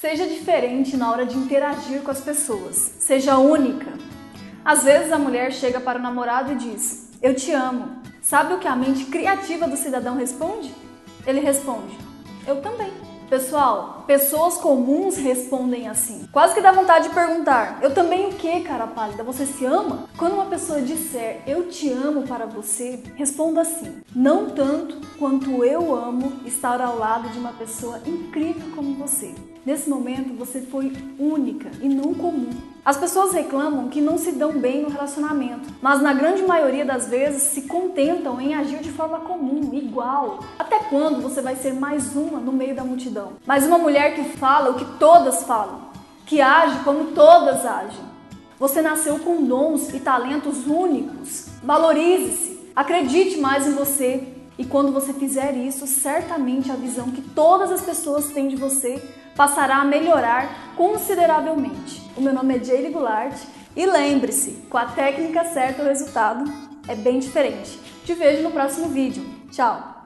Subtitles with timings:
[0.00, 2.94] Seja diferente na hora de interagir com as pessoas.
[2.98, 3.92] Seja única.
[4.64, 8.00] Às vezes a mulher chega para o namorado e diz: Eu te amo.
[8.22, 10.74] Sabe o que a mente criativa do cidadão responde?
[11.26, 11.98] Ele responde:
[12.46, 12.90] Eu também.
[13.30, 16.26] Pessoal, pessoas comuns respondem assim.
[16.32, 19.22] Quase que dá vontade de perguntar: Eu também o que, cara pálida?
[19.22, 20.08] Você se ama?
[20.18, 25.94] Quando uma pessoa disser eu te amo para você, responda assim: Não tanto quanto eu
[25.94, 28.74] amo estar ao lado de uma pessoa incrível
[29.20, 29.34] você.
[29.64, 32.48] Nesse momento você foi única e não comum.
[32.82, 37.08] As pessoas reclamam que não se dão bem no relacionamento, mas na grande maioria das
[37.08, 40.40] vezes se contentam em agir de forma comum, igual.
[40.58, 43.32] Até quando você vai ser mais uma no meio da multidão?
[43.46, 45.82] Mais uma mulher que fala o que todas falam,
[46.24, 48.10] que age como todas agem.
[48.58, 51.46] Você nasceu com dons e talentos únicos.
[51.62, 54.39] Valorize-se, acredite mais em você.
[54.60, 59.02] E quando você fizer isso, certamente a visão que todas as pessoas têm de você
[59.34, 62.02] passará a melhorar consideravelmente.
[62.14, 63.40] O meu nome é Jaylee Goulart
[63.74, 66.44] e lembre-se, com a técnica certa o resultado
[66.86, 67.80] é bem diferente.
[68.04, 69.24] Te vejo no próximo vídeo.
[69.50, 69.99] Tchau!